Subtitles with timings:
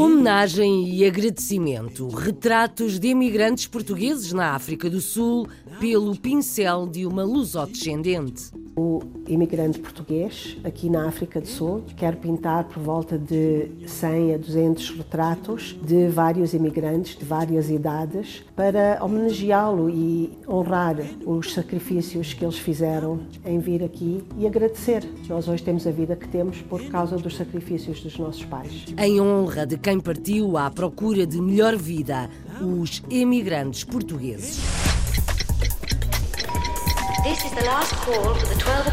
[0.00, 2.08] Homenagem e agradecimento.
[2.08, 5.46] Retratos de imigrantes portugueses na África do Sul
[5.78, 8.50] pelo pincel de uma lusodescendente.
[8.82, 14.38] O imigrante português aqui na África do Sul quer pintar por volta de 100 a
[14.38, 20.96] 200 retratos de vários imigrantes de várias idades para homenageá-lo e honrar
[21.26, 25.06] os sacrifícios que eles fizeram em vir aqui e agradecer.
[25.28, 28.86] Nós hoje temos a vida que temos por causa dos sacrifícios dos nossos pais.
[28.96, 32.30] Em honra de quem partiu à procura de melhor vida,
[32.62, 34.79] os imigrantes portugueses.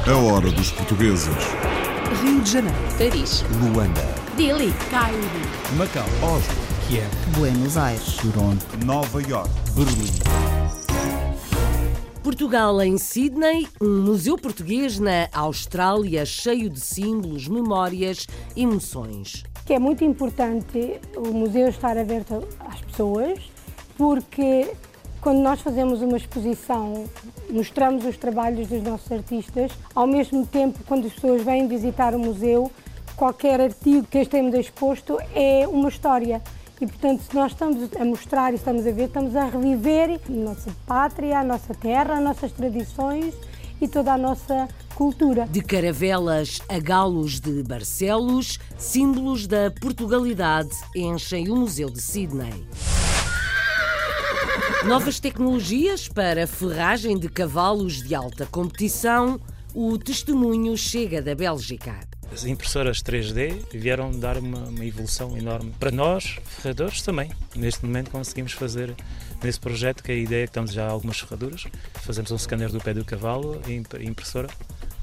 [0.05, 1.27] A hora dos portugueses.
[2.21, 5.17] Rio de Janeiro, Paris, Luanda, Delhi, Cairo,
[5.75, 6.55] Macau, Oslo,
[6.87, 9.49] Kiev, Buenos Aires, Toronto, Nova York.
[9.73, 10.13] Berlim.
[12.21, 19.45] Portugal em Sydney, um museu português na Austrália cheio de símbolos, memórias, emoções.
[19.65, 23.39] Que é muito importante o museu estar aberto às pessoas,
[23.97, 24.71] porque
[25.27, 27.03] quando nós fazemos uma exposição,
[27.49, 32.19] mostramos os trabalhos dos nossos artistas, ao mesmo tempo, quando as pessoas vêm visitar o
[32.19, 32.71] museu,
[33.13, 36.41] qualquer artigo que estejamos exposto é uma história.
[36.79, 40.31] E, portanto, se nós estamos a mostrar e estamos a ver, estamos a reviver a
[40.31, 43.35] nossa pátria, a nossa terra, as nossas tradições
[43.81, 45.45] e toda a nossa cultura.
[45.47, 52.65] De caravelas a galos de Barcelos, símbolos da Portugalidade enchem o Museu de Sydney.
[54.85, 59.39] Novas tecnologias para ferragem de cavalos de alta competição.
[59.73, 61.99] O testemunho chega da Bélgica.
[62.31, 67.31] As impressoras 3D vieram dar uma, uma, evolução enorme para nós, ferradores também.
[67.55, 68.95] Neste momento conseguimos fazer
[69.43, 72.79] nesse projeto, que é a ideia que estamos já algumas ferraduras, fazemos um scanner do
[72.79, 74.47] pé do cavalo e a impressora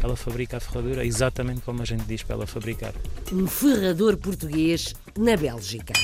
[0.02, 2.94] ela fabrica a ferradura exatamente como a gente diz para ela fabricar.
[3.32, 5.94] Um ferrador português na Bélgica.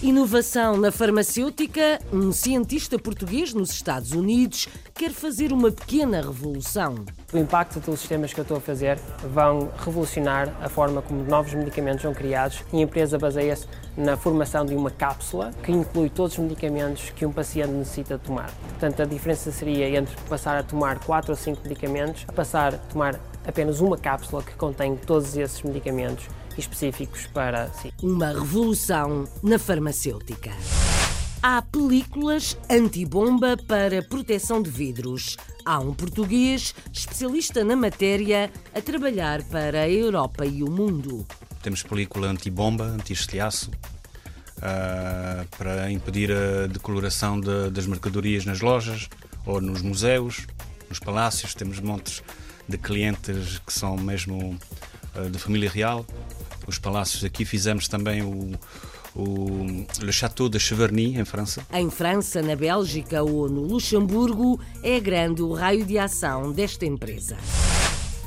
[0.00, 1.98] Inovação na farmacêutica.
[2.12, 7.04] Um cientista português nos Estados Unidos quer fazer uma pequena revolução.
[7.32, 8.96] O impacto dos sistemas que eu estou a fazer
[9.34, 13.66] vão revolucionar a forma como novos medicamentos são criados a empresa baseia-se
[13.96, 18.52] na formação de uma cápsula que inclui todos os medicamentos que um paciente necessita tomar.
[18.68, 22.78] Portanto, a diferença seria entre passar a tomar 4 ou 5 medicamentos a passar a
[22.78, 27.92] tomar apenas uma cápsula que contém todos esses medicamentos específicos para si.
[28.02, 30.50] Uma revolução na farmacêutica.
[31.40, 35.36] Há películas antibomba para proteção de vidros.
[35.64, 41.24] Há um português especialista na matéria a trabalhar para a Europa e o mundo.
[41.62, 49.08] Temos película antibomba, anti-estilhaço, uh, para impedir a decoloração de, das mercadorias nas lojas
[49.46, 50.44] ou nos museus,
[50.88, 51.54] nos palácios.
[51.54, 52.20] Temos montes
[52.68, 54.58] de clientes que são mesmo
[55.14, 56.04] uh, de família real.
[56.68, 58.52] Os palácios aqui fizemos também o
[59.18, 61.66] o Le Château de Cheverny, em França.
[61.72, 67.36] Em França, na Bélgica ou no Luxemburgo, é grande o raio de ação desta empresa.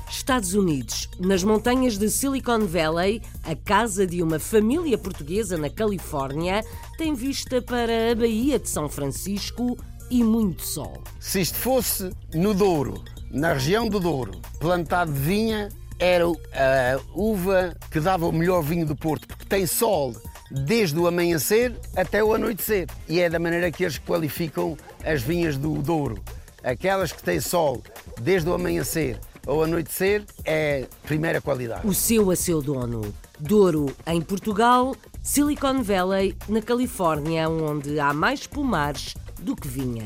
[0.10, 1.10] Estados Unidos.
[1.18, 6.62] Nas montanhas de Silicon Valley, a casa de uma família portuguesa na Califórnia
[6.98, 9.78] tem vista para a Baía de São Francisco
[10.10, 11.02] e muito sol.
[11.18, 15.70] Se isto fosse no Douro, na região do Douro, plantado de vinha,
[16.02, 20.16] era a uva que dava o melhor vinho do Porto, porque tem sol
[20.50, 22.88] desde o amanhecer até o anoitecer.
[23.08, 24.76] E é da maneira que eles qualificam
[25.06, 26.20] as vinhas do Douro.
[26.64, 27.84] Aquelas que têm sol
[28.20, 31.86] desde o amanhecer ao anoitecer é primeira qualidade.
[31.88, 33.14] O seu a seu dono.
[33.40, 40.06] Douro em Portugal, Silicon Valley na Califórnia, onde há mais pomares do que vinha.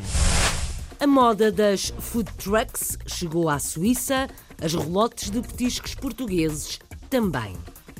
[0.99, 4.29] A moda das food trucks chegou à Suíça,
[4.61, 6.79] as relotes de petiscos portugueses
[7.09, 7.55] também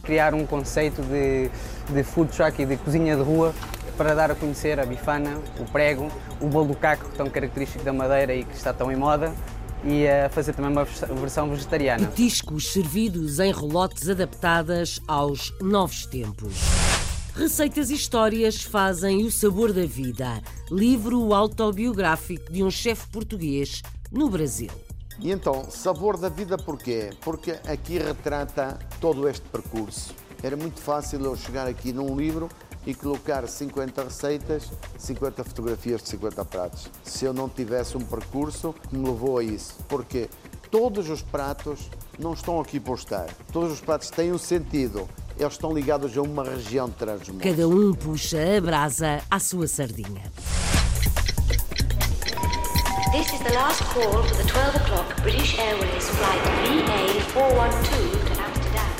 [0.06, 1.50] criar um conceito de,
[1.92, 3.54] de food truck e de cozinha de rua
[3.98, 7.92] para dar a conhecer a bifana, o prego, o bolo do caco, tão característico da
[7.92, 9.34] Madeira e que está tão em moda,
[9.84, 12.08] e a fazer também uma versão vegetariana.
[12.08, 16.56] Petiscos servidos em relotes adaptadas aos novos tempos.
[17.36, 20.42] Receitas e histórias fazem o sabor da vida.
[20.72, 23.82] Livro autobiográfico de um chefe português
[24.12, 24.70] no Brasil.
[25.20, 27.12] E então, sabor da vida porquê?
[27.22, 30.14] Porque aqui retrata todo este percurso.
[30.44, 32.50] Era muito fácil eu chegar aqui num livro
[32.86, 36.88] e colocar 50 receitas, 50 fotografias de 50 pratos.
[37.04, 39.76] Se eu não tivesse um percurso que me levou a isso.
[39.88, 40.30] Porque
[40.70, 41.90] todos os pratos
[42.20, 43.28] não estão aqui por estar.
[43.52, 45.08] Todos os pratos têm um sentido.
[45.38, 47.44] Eles estão ligados a uma região de transmundo.
[47.44, 50.24] Cada um puxa a brasa à sua sardinha.
[53.16, 58.92] This is the last call to the 12 o'clock British Airways flight VA412 to Amsterdam.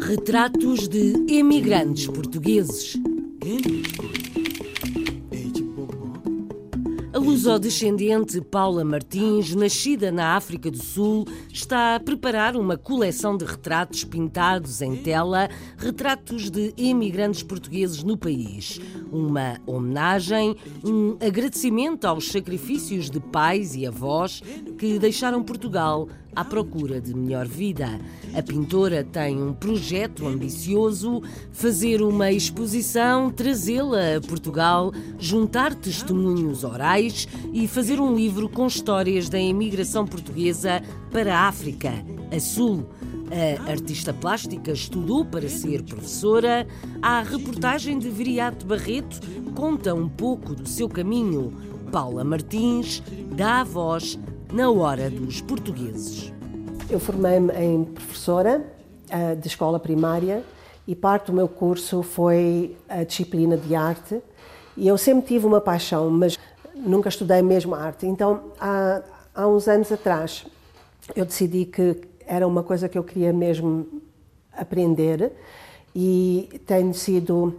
[0.00, 2.96] Retratos de emigrantes portugueses.
[7.14, 13.44] A lusodescendente Paula Martins, nascida na África do Sul, está a preparar uma coleção de
[13.44, 18.80] retratos pintados em tela, retratos de imigrantes portugueses no país.
[19.12, 24.42] Uma homenagem, um agradecimento aos sacrifícios de pais e avós
[24.76, 28.00] que deixaram Portugal à procura de melhor vida.
[28.34, 31.22] A pintora tem um projeto ambicioso:
[31.52, 39.28] fazer uma exposição, trazê-la a Portugal, juntar testemunhos orais e fazer um livro com histórias
[39.28, 41.92] da imigração portuguesa para a África,
[42.34, 42.86] a Sul.
[43.66, 46.66] A artista plástica estudou para ser professora.
[47.02, 49.20] A reportagem de Viriato Barreto
[49.54, 51.52] conta um pouco do seu caminho.
[51.90, 53.02] Paula Martins
[53.34, 54.18] dá a voz
[54.54, 56.32] na hora dos portugueses.
[56.88, 58.64] Eu formei-me em professora
[59.10, 60.44] uh, de escola primária
[60.86, 64.22] e parte do meu curso foi a disciplina de arte.
[64.76, 66.38] E eu sempre tive uma paixão, mas
[66.72, 68.06] nunca estudei mesmo arte.
[68.06, 69.02] Então, há,
[69.34, 70.46] há uns anos atrás,
[71.16, 73.88] eu decidi que era uma coisa que eu queria mesmo
[74.56, 75.32] aprender
[75.92, 77.56] e tenho sido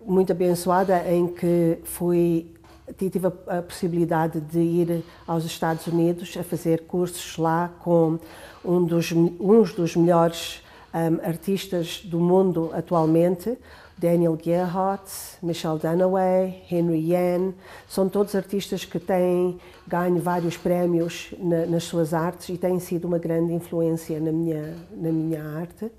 [0.00, 2.54] muito abençoada em que fui
[2.92, 8.18] tive a, a, possibilidade de ir aos Estados Unidos a fazer cursos lá com
[8.64, 10.62] um dos, uns dos melhores
[10.94, 13.56] um, artistas do mundo atualmente,
[13.96, 15.10] Daniel Gerhardt,
[15.42, 17.52] Michelle Dunaway, Henry Yan,
[17.86, 23.06] são todos artistas que têm ganho vários prémios na, nas suas artes e têm sido
[23.06, 25.90] uma grande influência na minha, na minha arte.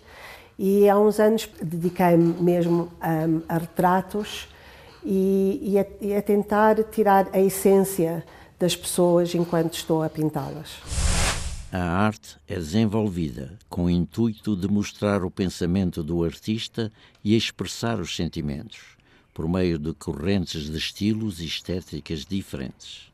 [0.57, 4.47] E há uns anos dediquei-me mesmo um, a retratos
[5.03, 8.23] e, e, a, e a tentar tirar a essência
[8.59, 10.77] das pessoas enquanto estou a pintá-las.
[11.71, 16.91] A arte é desenvolvida com o intuito de mostrar o pensamento do artista
[17.23, 18.97] e expressar os sentimentos,
[19.33, 23.09] por meio de correntes de estilos e estéticas diferentes.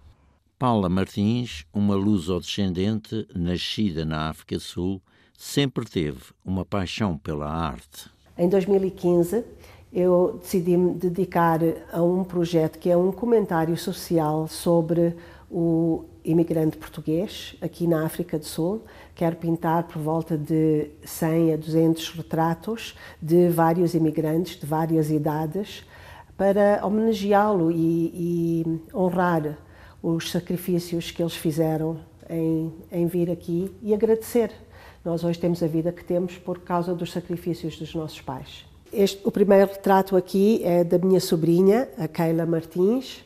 [0.57, 4.99] Paula Martins, uma luso-descendente nascida na África Sul,
[5.37, 8.09] sempre teve uma paixão pela arte.
[8.35, 9.45] Em 2015,
[9.99, 11.59] eu decidi me dedicar
[11.91, 15.15] a um projeto que é um comentário social sobre
[15.49, 18.83] o imigrante português aqui na África do Sul.
[19.15, 25.83] Quero pintar por volta de 100 a 200 retratos de vários imigrantes de várias idades
[26.37, 29.57] para homenageá-lo e, e, honrar
[30.03, 31.97] os sacrifícios que eles fizeram
[32.29, 34.51] em, em vir aqui e agradecer.
[35.03, 38.66] Nós hoje temos a vida que temos por causa dos sacrifícios dos nossos pais.
[38.91, 43.23] Este, o primeiro retrato aqui é da minha sobrinha, a Keila Martins.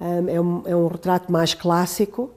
[0.00, 2.30] Um, é, um, é um retrato mais clássico.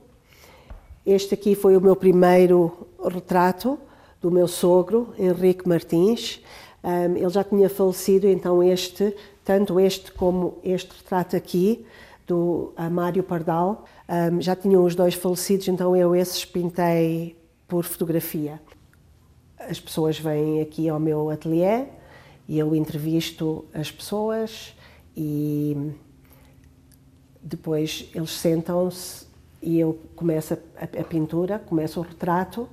[1.05, 3.77] Este aqui foi o meu primeiro retrato
[4.21, 6.41] do meu sogro, Henrique Martins.
[6.83, 11.85] Um, ele já tinha falecido, então este, tanto este como este retrato aqui,
[12.25, 17.35] do Mário Pardal, um, já tinham os dois falecidos, então eu esses pintei
[17.67, 18.59] por fotografia.
[19.59, 21.85] As pessoas vêm aqui ao meu ateliê,
[22.47, 24.75] e eu entrevisto as pessoas
[25.15, 25.91] e
[27.41, 29.25] depois eles sentam-se
[29.61, 32.69] e eu começo a, a, pintura, começo o retrato,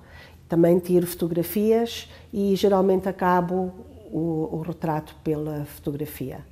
[0.49, 3.73] também tiro fotografias e geralmente acabo
[4.11, 6.45] o, o retrato pela fotografia.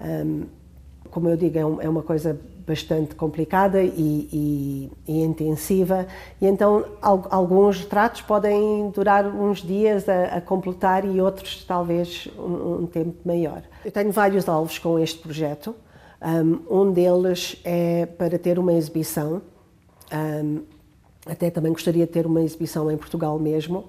[0.00, 0.44] Um,
[1.10, 3.90] como eu digo, é, um, é uma coisa bastante complicada e,
[4.30, 6.06] e, e, intensiva,
[6.38, 12.82] e então alguns retratos podem durar uns dias a, a completar e outros talvez um,
[12.82, 13.62] um, tempo maior.
[13.82, 15.74] Eu tenho vários alvos com este projeto.
[16.20, 19.40] Um, um deles é para ter uma exibição,
[21.26, 23.86] até também gostaria de ter uma exibição em Portugal mesmo,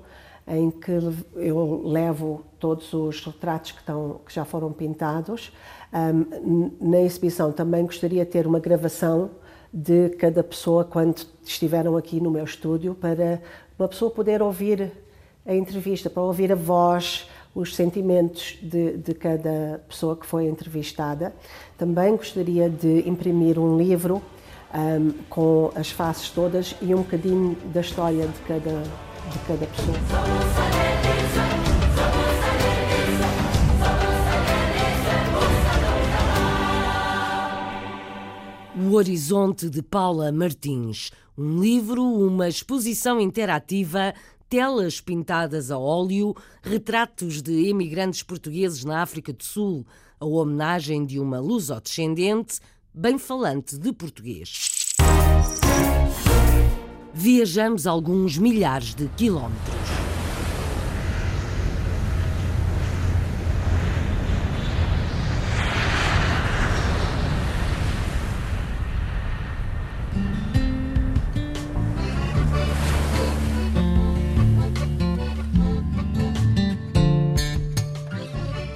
[0.47, 0.91] em que
[1.35, 5.51] eu levo todos os retratos que, estão, que já foram pintados.
[5.91, 9.31] Um, na exibição também gostaria de ter uma gravação
[9.73, 13.41] de cada pessoa quando estiveram aqui no meu estúdio, para
[13.77, 14.91] uma pessoa poder ouvir
[15.45, 21.33] a entrevista, para ouvir a voz, os sentimentos de, de cada pessoa que foi entrevistada.
[21.77, 24.21] Também gostaria de imprimir um livro
[24.73, 28.83] um, com as faces todas e um bocadinho da história de cada
[29.29, 31.58] de cada pessoa.
[38.79, 44.13] O Horizonte de Paula Martins, um livro, uma exposição interativa,
[44.47, 46.33] telas pintadas a óleo,
[46.63, 49.85] retratos de imigrantes portugueses na África do Sul,
[50.19, 52.59] a homenagem de uma luso-descendente,
[52.93, 54.79] bem falante de português
[57.19, 59.98] viajamos alguns milhares de quilómetros.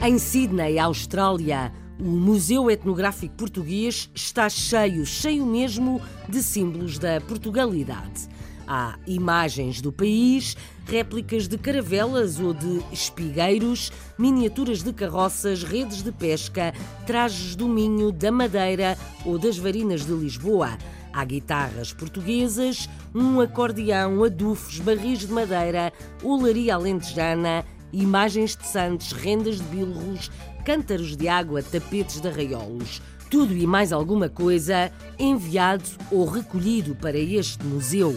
[0.05, 8.27] Em Sydney, Austrália, o Museu Etnográfico Português está cheio, cheio mesmo de símbolos da Portugalidade.
[8.67, 16.11] Há imagens do país, réplicas de caravelas ou de espigueiros, miniaturas de carroças, redes de
[16.11, 16.73] pesca,
[17.07, 20.77] trajes do Minho, da Madeira ou das Varinas de Lisboa.
[21.13, 29.57] Há guitarras portuguesas, um acordeão, adufes, barris de madeira, olaria alentejana, imagens de santos, rendas
[29.57, 30.31] de bilros,
[30.65, 33.01] cântaros de água, tapetes de arraiolos.
[33.29, 38.15] Tudo e mais alguma coisa enviado ou recolhido para este museu.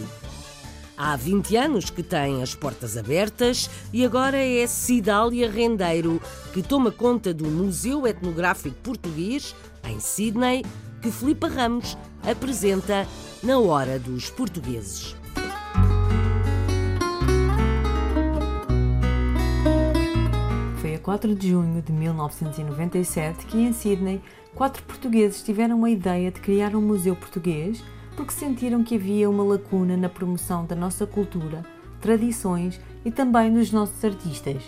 [0.97, 6.19] Há 20 anos que tem as portas abertas e agora é Cidália Rendeiro
[6.51, 10.65] que toma conta do Museu Etnográfico Português, em Sydney,
[10.99, 13.07] que Filipa Ramos apresenta
[13.43, 15.16] na Hora dos Portugueses.
[21.07, 24.21] 4 de junho de 1997 que, em Sydney,
[24.53, 27.81] quatro portugueses tiveram a ideia de criar um museu português
[28.17, 31.63] porque sentiram que havia uma lacuna na promoção da nossa cultura,
[32.01, 34.61] tradições e também dos nossos artistas.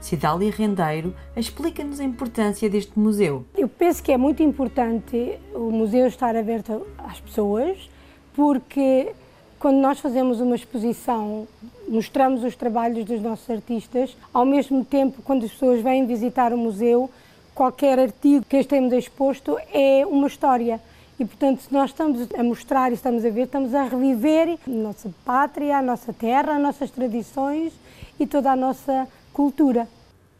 [0.00, 3.44] Cidália Rendeiro explica-nos a importância deste museu.
[3.54, 7.90] Eu penso que é muito importante o museu estar aberto às pessoas,
[8.32, 9.12] porque
[9.64, 11.48] quando nós fazemos uma exposição,
[11.88, 16.58] mostramos os trabalhos dos nossos artistas, ao mesmo tempo, quando as pessoas vêm visitar o
[16.58, 17.10] museu,
[17.54, 20.78] qualquer artigo que estejamos exposto é uma história.
[21.18, 24.70] E, portanto, se nós estamos a mostrar e estamos a ver, estamos a reviver a
[24.70, 27.72] nossa pátria, a nossa terra, as nossas tradições
[28.20, 29.88] e toda a nossa cultura.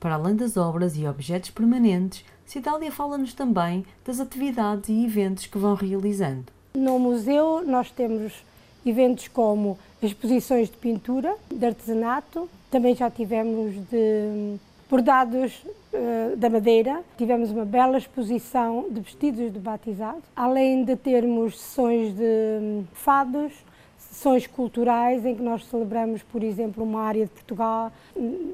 [0.00, 5.57] Para além das obras e objetos permanentes, Cidália fala-nos também das atividades e eventos que
[5.57, 6.45] vão realizando.
[6.75, 8.45] No museu nós temos
[8.85, 17.03] eventos como exposições de pintura, de artesanato, também já tivemos de bordados uh, da madeira,
[17.17, 23.53] tivemos uma bela exposição de vestidos de batizado, além de termos sessões de hum, fados,
[23.99, 27.91] sessões culturais em que nós celebramos, por exemplo, uma área de Portugal,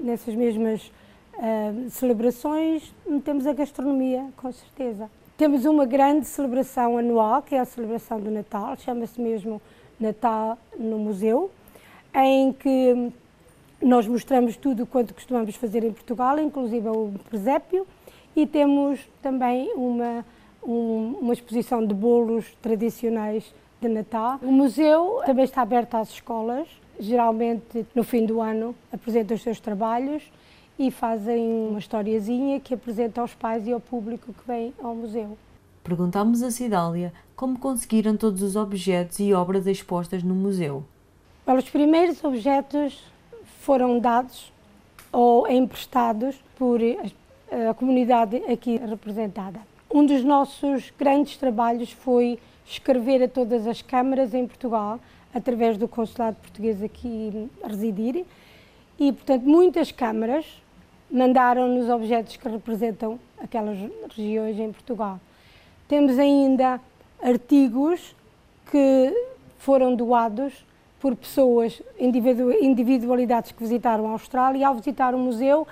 [0.02, 0.90] nessas mesmas
[1.34, 2.92] uh, celebrações.
[3.24, 5.10] Temos a gastronomia, com certeza.
[5.36, 9.60] Temos uma grande celebração anual, que é a celebração do Natal, chama-se mesmo
[10.00, 11.50] Natal no Museu,
[12.14, 13.12] em que
[13.80, 17.86] nós mostramos tudo quanto costumamos fazer em Portugal, inclusive o presépio,
[18.34, 20.24] e temos também uma,
[20.62, 24.38] um, uma exposição de bolos tradicionais de Natal.
[24.42, 29.58] O museu também está aberto às escolas, geralmente no fim do ano apresentam os seus
[29.58, 30.22] trabalhos
[30.78, 35.36] e fazem uma historiazinha que apresenta aos pais e ao público que vem ao museu.
[35.82, 40.84] Perguntámos a Cidália como conseguiram todos os objetos e obras expostas no museu.
[41.46, 43.02] Os primeiros objetos
[43.60, 44.52] foram dados
[45.12, 46.80] ou emprestados por
[47.68, 49.60] a comunidade aqui representada.
[49.92, 55.00] Um dos nossos grandes trabalhos foi escrever a todas as câmaras em Portugal,
[55.34, 58.24] através do consulado português aqui residir,
[58.98, 60.46] e, portanto, muitas câmaras
[61.10, 63.76] mandaram-nos objetos que representam aquelas
[64.14, 65.18] regiões em Portugal.
[65.90, 66.80] Temos ainda
[67.20, 68.14] artigos
[68.70, 69.12] que
[69.58, 70.64] foram doados
[71.00, 75.66] por pessoas, individualidades que visitaram a Austrália e ao visitar o museu,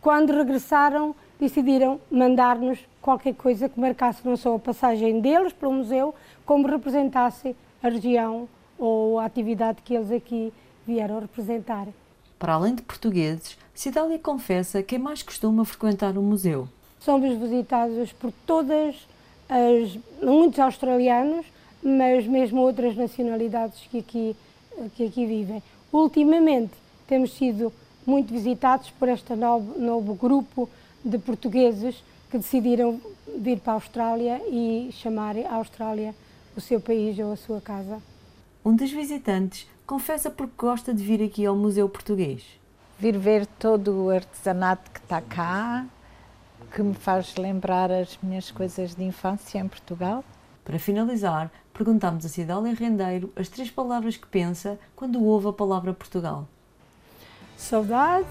[0.00, 5.72] quando regressaram, decidiram mandar-nos qualquer coisa que marcasse não só a passagem deles para o
[5.72, 6.14] museu,
[6.46, 10.52] como representasse a região ou a atividade que eles aqui
[10.86, 11.88] vieram representar.
[12.38, 16.68] Para além de portugueses, Cidália confessa quem mais costuma frequentar o museu.
[17.00, 19.12] Somos visitados por todas
[19.48, 21.46] as, muitos australianos,
[21.82, 24.36] mas mesmo outras nacionalidades que aqui
[24.96, 25.62] que aqui vivem.
[25.92, 26.72] Ultimamente
[27.06, 27.72] temos sido
[28.06, 30.68] muito visitados por este novo, novo grupo
[31.04, 33.00] de portugueses que decidiram
[33.36, 36.14] vir para a Austrália e chamar a Austrália
[36.56, 38.00] o seu país ou a sua casa.
[38.64, 42.42] Um dos visitantes confessa porque gosta de vir aqui ao Museu Português.
[42.98, 45.84] Vir ver todo o artesanato que está cá,
[46.74, 50.24] que me faz lembrar as minhas coisas de infância em Portugal.
[50.64, 55.94] Para finalizar, perguntamos a Cidália Rendeiro as três palavras que pensa quando ouve a palavra
[55.94, 56.48] Portugal.
[57.56, 58.26] Saudade,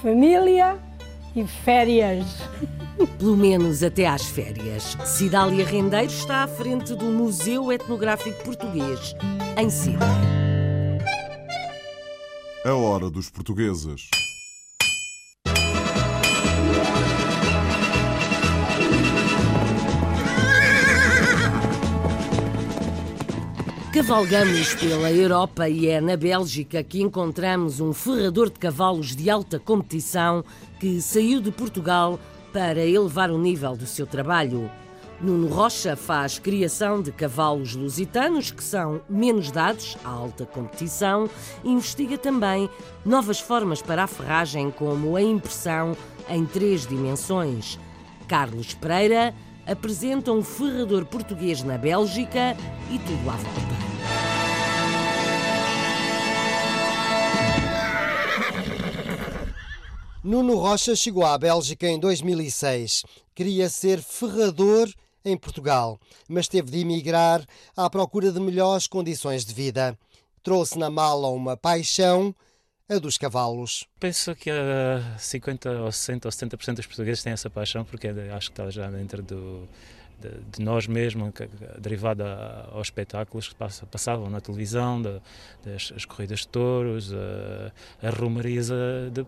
[0.00, 0.78] família
[1.36, 2.24] e férias.
[3.18, 4.96] Pelo menos até às férias.
[5.04, 9.14] Cidália Rendeiro está à frente do Museu Etnográfico Português,
[9.58, 9.98] em Sydney.
[12.64, 14.08] A hora dos portugueses.
[23.92, 29.58] Cavalgamos pela Europa e é na Bélgica que encontramos um ferrador de cavalos de alta
[29.58, 30.42] competição
[30.80, 32.18] que saiu de Portugal
[32.54, 34.70] para elevar o nível do seu trabalho.
[35.20, 41.28] Nuno Rocha faz criação de cavalos lusitanos que são menos dados à alta competição
[41.62, 42.70] e investiga também
[43.04, 45.94] novas formas para a ferragem, como a impressão
[46.30, 47.78] em três dimensões.
[48.26, 49.34] Carlos Pereira
[49.66, 52.56] apresenta um ferrador português na Bélgica
[52.90, 53.82] e tudo à volta.
[60.24, 63.02] Nuno Rocha chegou à Bélgica em 2006.
[63.34, 64.88] Queria ser ferrador
[65.24, 67.44] em Portugal, mas teve de emigrar
[67.76, 69.98] à procura de melhores condições de vida.
[70.42, 72.34] Trouxe na mala uma paixão,
[72.88, 73.86] a dos cavalos.
[73.98, 78.50] Penso que uh, 50 ou 60 ou 70% dos portugueses têm essa paixão, porque acho
[78.50, 79.68] que está já dentro do,
[80.20, 81.32] de, de, nós mesmos,
[81.78, 83.54] derivada aos espetáculos que
[83.90, 85.20] passavam na televisão, de,
[85.64, 89.26] das as corridas de touros, a, a romarias, de,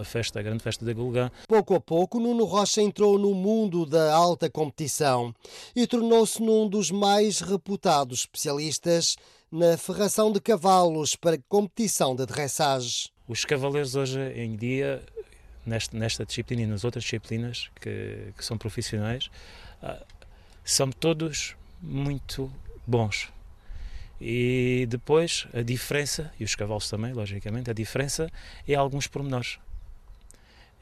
[0.00, 1.30] a, festa, a grande festa da Gulgã.
[1.48, 5.34] Pouco a pouco, Nuno Rocha entrou no mundo da alta competição
[5.74, 9.16] e tornou-se num dos mais reputados especialistas
[9.50, 13.10] na ferração de cavalos para competição de dressage.
[13.26, 15.02] Os cavaleiros hoje em dia,
[15.64, 19.30] nesta, nesta disciplina e nas outras disciplinas que, que são profissionais,
[19.82, 20.04] uh,
[20.64, 22.52] são todos muito
[22.86, 23.30] bons.
[24.20, 28.30] E depois a diferença, e os cavalos também, logicamente, a diferença
[28.66, 29.58] é alguns pormenores.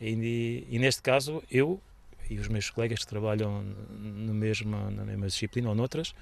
[0.00, 1.80] E, e neste caso, eu
[2.28, 6.14] e os meus colegas que trabalham no mesmo, na mesma disciplina ou noutras,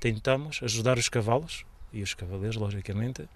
[0.00, 3.28] tentamos ajudar os cavalos e os cavaleiros, logicamente,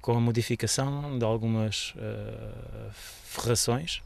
[0.00, 2.90] com a modificação de algumas uh,
[3.24, 4.02] ferrações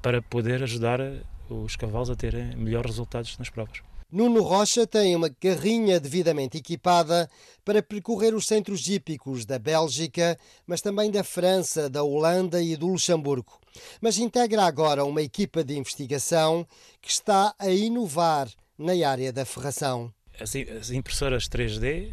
[0.00, 1.00] para poder ajudar
[1.48, 3.80] os cavalos a terem melhores resultados nas provas.
[4.10, 7.28] Nuno Rocha tem uma carrinha devidamente equipada
[7.62, 12.86] para percorrer os centros hípicos da Bélgica, mas também da França, da Holanda e do
[12.86, 13.60] Luxemburgo.
[14.00, 16.66] Mas integra agora uma equipa de investigação
[17.02, 20.10] que está a inovar na área da ferração.
[20.40, 22.10] As, as impressoras 3D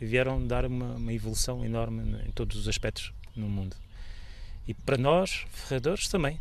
[0.00, 3.76] vieram dar uma, uma evolução enorme em todos os aspectos no mundo.
[4.66, 6.38] E para nós, ferradores, também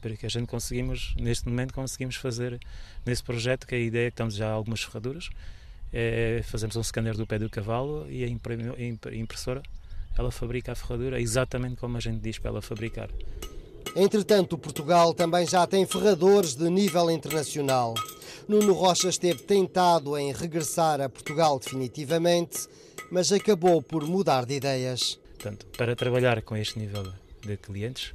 [0.00, 2.58] porque a gente conseguimos, neste momento, conseguimos fazer
[3.04, 5.28] nesse projeto, que a ideia é que estamos já algumas ferraduras,
[5.92, 9.62] é, fazemos um scanner do pé do cavalo e a impressora
[10.16, 13.10] ela fabrica a ferradura exatamente como a gente diz para ela fabricar.
[13.96, 17.94] Entretanto, Portugal também já tem ferradores de nível internacional.
[18.48, 22.66] Nuno Rocha esteve tentado em regressar a Portugal definitivamente,
[23.10, 25.18] mas acabou por mudar de ideias.
[25.38, 27.12] Portanto, para trabalhar com este nível
[27.42, 28.14] de clientes,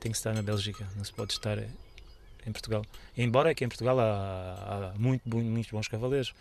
[0.00, 2.84] tem que estar na Bélgica, não se pode estar em Portugal.
[3.16, 6.34] Embora aqui em Portugal há, há muito, muito, bons cavaleiros,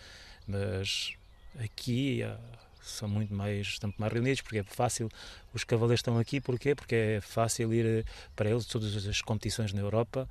[0.47, 1.13] mas
[1.57, 2.37] aqui há,
[2.83, 5.09] são muito mais, estão mais reunidos, porque é fácil,
[5.53, 6.75] os cavaleiros estão aqui, porquê?
[6.75, 8.03] Porque é fácil ir eh,
[8.35, 10.29] para eles, todas as competições na Europa,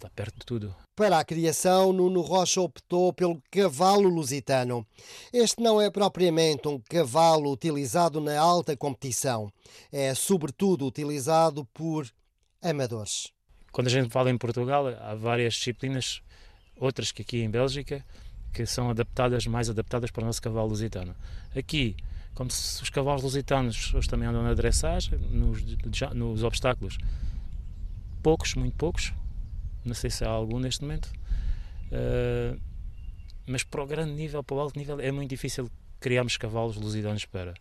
[0.00, 0.74] está perto de tudo.
[0.96, 4.86] Para a criação, Nuno Rocha optou pelo cavalo lusitano.
[5.32, 9.52] Este não é propriamente um cavalo utilizado na alta competição,
[9.92, 12.10] é sobretudo utilizado por
[12.62, 13.28] amadores.
[13.72, 16.22] Quando a gente fala em Portugal, há várias disciplinas,
[16.76, 18.04] outras que aqui em Bélgica,
[18.52, 21.14] que são adaptadas, mais adaptadas para o nosso cavalo lusitano.
[21.56, 21.96] Aqui,
[22.34, 25.62] como se os cavalos lusitanos hoje também andam na dressagem, nos,
[26.14, 26.98] nos obstáculos,
[28.22, 29.12] poucos, muito poucos,
[29.84, 31.06] não sei se há algum neste momento,
[31.92, 32.58] uh,
[33.46, 37.24] mas para o grande nível, para o alto nível, é muito difícil criarmos cavalos lusitanos
[37.24, 37.54] para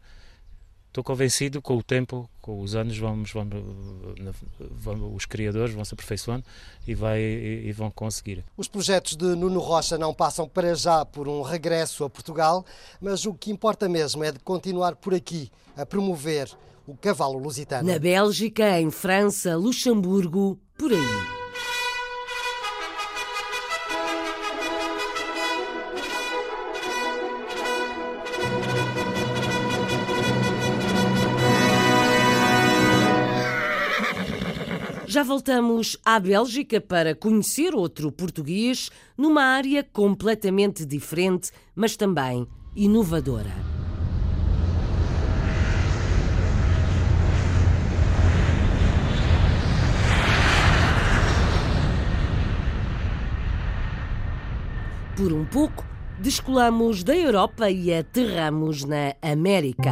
[0.89, 3.53] estou convencido com o tempo, com os anos, vamos, vamos,
[4.71, 6.43] vamos os criadores vão se aperfeiçoando
[6.87, 8.43] e, vai, e, e, vão conseguir.
[8.57, 12.65] Os projetos de Nuno Rocha não passam para já por um regresso a Portugal,
[12.99, 16.49] mas o que importa mesmo é de continuar por aqui a promover
[16.87, 17.89] o cavalo lusitano.
[17.89, 21.38] Na Bélgica, em França, Luxemburgo, por aí.
[35.19, 43.53] Já voltamos à Bélgica para conhecer outro português numa área completamente diferente, mas também inovadora.
[55.17, 55.85] Por um pouco,
[56.17, 59.91] descolamos da Europa e aterramos na América.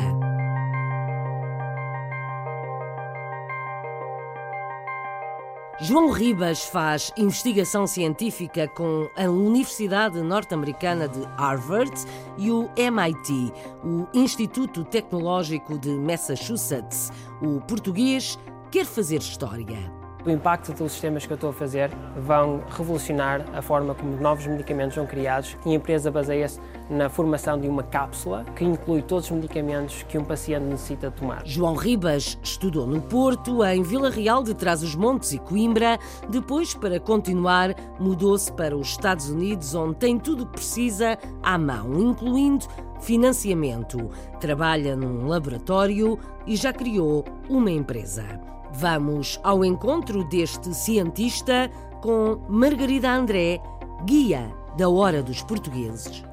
[5.88, 11.93] João Ribas faz investigação científica com a Universidade Norte-Americana de Harvard
[12.38, 13.54] e o MIT,
[13.86, 17.10] o Instituto Tecnológico de Massachusetts.
[17.41, 18.38] O português
[18.69, 19.97] quer fazer história.
[20.28, 24.46] O impacto dos sistemas que eu estou a fazer vão revolucionar a forma como novos
[24.46, 26.60] medicamentos são criados e a empresa baseia-se
[26.90, 31.44] na formação de uma cápsula que inclui todos os medicamentos que um paciente necessita tomar.
[31.46, 35.98] João Ribas estudou no Porto, em Vila Real de Trás-os-Montes e Coimbra.
[36.30, 41.58] Depois, para continuar, mudou-se para os Estados Unidos, onde tem tudo o que precisa à
[41.58, 42.66] mão, incluindo
[43.00, 44.10] financiamento.
[44.42, 48.57] Trabalha num laboratório e já criou uma empresa.
[48.80, 51.68] Vamos ao encontro deste cientista
[52.00, 53.60] com Margarida André,
[54.06, 56.24] guia da Hora dos Portugueses.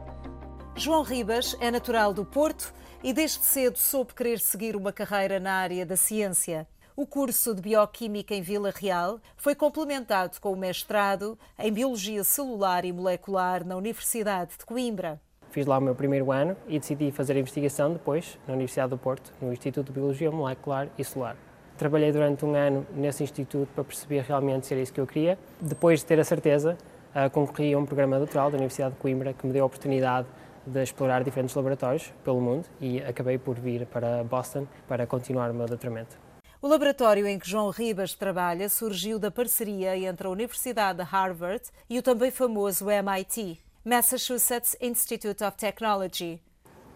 [0.76, 5.54] João Ribas é natural do Porto e desde cedo soube querer seguir uma carreira na
[5.54, 6.68] área da ciência.
[6.94, 12.84] O curso de Bioquímica em Vila Real foi complementado com o mestrado em Biologia Celular
[12.84, 15.18] e Molecular na Universidade de Coimbra.
[15.50, 18.98] Fiz lá o meu primeiro ano e decidi fazer a investigação depois na Universidade do
[18.98, 21.38] Porto, no Instituto de Biologia Molecular e Celular.
[21.76, 25.38] Trabalhei durante um ano nesse instituto para perceber realmente se era isso que eu queria.
[25.60, 26.78] Depois de ter a certeza,
[27.14, 30.28] uh, concorri a um programa doutoral da Universidade de Coimbra que me deu a oportunidade
[30.66, 35.54] de explorar diferentes laboratórios pelo mundo e acabei por vir para Boston para continuar o
[35.54, 36.16] meu doutoramento.
[36.62, 41.62] O laboratório em que João Ribas trabalha surgiu da parceria entre a Universidade de Harvard
[41.90, 46.40] e o também famoso MIT, Massachusetts Institute of Technology.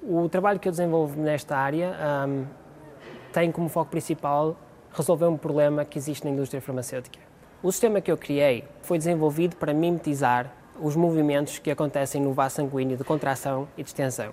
[0.03, 1.95] O trabalho que eu desenvolvo nesta área
[2.27, 2.47] um,
[3.33, 4.57] tem como foco principal
[4.99, 7.19] resolver um problema que existe na indústria farmacêutica.
[7.63, 12.57] O sistema que eu criei foi desenvolvido para mimetizar os movimentos que acontecem no vaso
[12.57, 14.33] sanguíneo de contração e de extensão.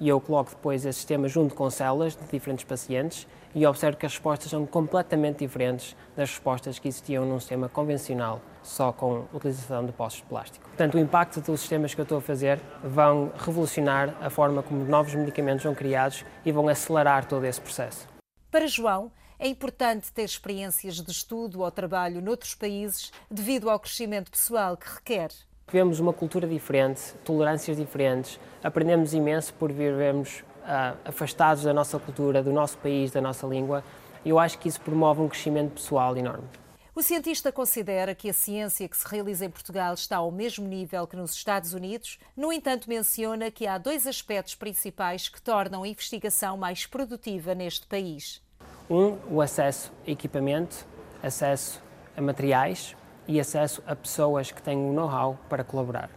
[0.00, 4.04] E eu coloco depois esse sistema junto com células de diferentes pacientes e observo que
[4.04, 9.86] as respostas são completamente diferentes das respostas que existiam num sistema convencional, só com utilização
[9.86, 10.68] de postos de plástico.
[10.68, 14.84] Portanto, o impacto dos sistemas que eu estou a fazer vão revolucionar a forma como
[14.84, 18.06] novos medicamentos são criados e vão acelerar todo esse processo.
[18.50, 24.30] Para João, é importante ter experiências de estudo ou trabalho noutros países devido ao crescimento
[24.30, 25.30] pessoal que requer.
[25.68, 32.42] Vemos uma cultura diferente, tolerâncias diferentes, aprendemos imenso por vivermos uh, afastados da nossa cultura,
[32.42, 33.82] do nosso país, da nossa língua,
[34.24, 36.48] eu acho que isso promove um crescimento pessoal enorme.
[36.94, 41.06] O cientista considera que a ciência que se realiza em Portugal está ao mesmo nível
[41.06, 45.88] que nos Estados Unidos, no entanto, menciona que há dois aspectos principais que tornam a
[45.88, 48.40] investigação mais produtiva neste país.
[48.88, 50.86] Um, o acesso a equipamento,
[51.20, 51.82] acesso
[52.16, 52.94] a materiais
[53.26, 56.08] e acesso a pessoas que têm o know-how para colaborar.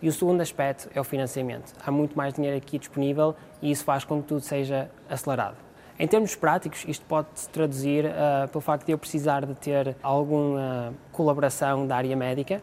[0.00, 1.74] E o segundo aspecto é o financiamento.
[1.84, 5.56] Há muito mais dinheiro aqui disponível e isso faz com que tudo seja acelerado.
[5.98, 9.94] Em termos práticos, isto pode se traduzir uh, pelo facto de eu precisar de ter
[10.02, 12.60] alguma colaboração da área médica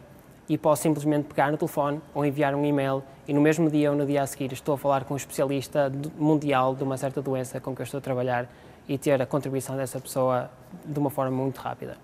[0.48, 3.96] e posso simplesmente pegar no telefone ou enviar um e-mail e no mesmo dia ou
[3.96, 7.60] no dia a seguir estou a falar com um especialista mundial de uma certa doença
[7.60, 8.48] com que eu estou a trabalhar
[8.88, 10.50] e ter a contribuição dessa pessoa
[10.84, 11.96] de uma forma muito rápida.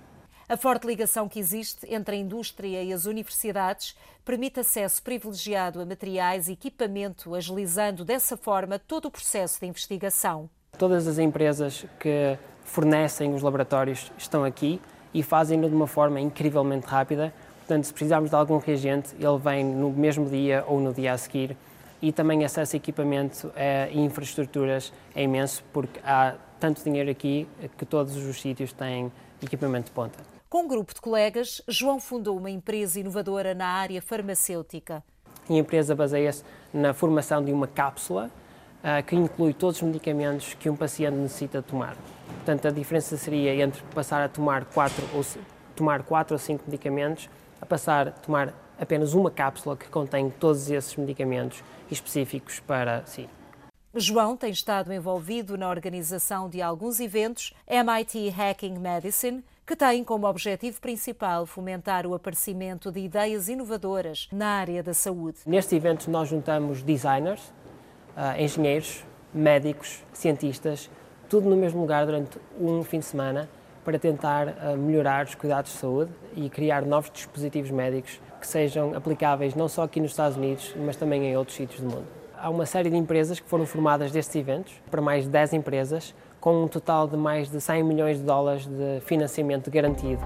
[0.49, 5.85] A forte ligação que existe entre a indústria e as universidades permite acesso privilegiado a
[5.85, 10.49] materiais e equipamento, agilizando dessa forma todo o processo de investigação.
[10.79, 14.81] Todas as empresas que fornecem os laboratórios estão aqui
[15.13, 17.33] e fazem-no de uma forma incrivelmente rápida.
[17.59, 21.19] Portanto, se precisarmos de algum reagente, ele vem no mesmo dia ou no dia a
[21.19, 21.55] seguir.
[22.01, 23.53] E também acesso a equipamento
[23.93, 29.87] e infraestruturas é imenso, porque há tanto dinheiro aqui que todos os sítios têm equipamento
[29.87, 30.19] de ponta.
[30.49, 35.05] Com um grupo de colegas, João fundou uma empresa inovadora na área farmacêutica.
[35.49, 36.43] A empresa baseia-se
[36.73, 38.31] na formação de uma cápsula
[38.79, 41.97] uh, que inclui todos os medicamentos que um paciente necessita tomar.
[42.37, 45.23] Portanto, a diferença seria entre passar a tomar quatro ou,
[45.77, 47.29] tomar quatro ou cinco medicamentos
[47.61, 53.29] a passar a tomar apenas uma cápsula que contém todos esses medicamentos específicos para si.
[53.95, 60.27] João tem estado envolvido na organização de alguns eventos MIT Hacking Medicine, que têm como
[60.29, 65.39] objetivo principal fomentar o aparecimento de ideias inovadoras na área da saúde.
[65.47, 67.41] Neste evento nós juntamos designers,
[68.15, 70.91] uh, engenheiros, médicos, cientistas,
[71.27, 73.49] tudo no mesmo lugar durante um fim de semana
[73.87, 78.95] para tentar uh, melhorar os cuidados de saúde e criar novos dispositivos médicos que sejam
[78.95, 82.51] aplicáveis não só aqui nos Estados Unidos, mas também em outros sítios do mundo há
[82.51, 86.65] uma série de empresas que foram formadas destes eventos, para mais de 10 empresas, com
[86.65, 90.23] um total de mais de 100 milhões de dólares de financiamento garantido.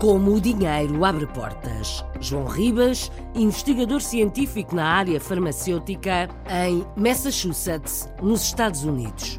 [0.00, 2.04] Como o dinheiro abre portas.
[2.20, 9.38] João Ribas, investigador científico na área farmacêutica em Massachusetts, nos Estados Unidos.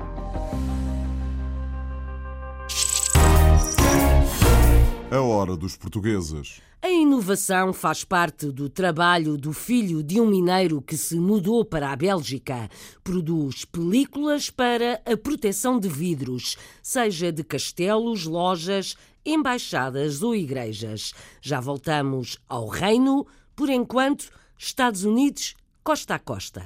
[5.12, 6.62] A hora dos portugueses.
[7.00, 11.94] A inovação faz parte do trabalho do filho de um mineiro que se mudou para
[11.94, 12.70] a Bélgica.
[13.02, 21.14] Produz películas para a proteção de vidros, seja de castelos, lojas, embaixadas ou igrejas.
[21.42, 26.66] Já voltamos ao reino, por enquanto, Estados Unidos, costa a costa.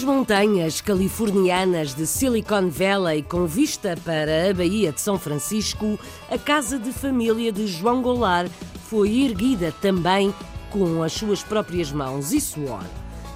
[0.00, 6.38] Nas montanhas californianas de Silicon Valley, com vista para a Baía de São Francisco, a
[6.38, 8.50] casa de família de João Goulart
[8.88, 10.34] foi erguida também
[10.70, 12.82] com as suas próprias mãos e suor.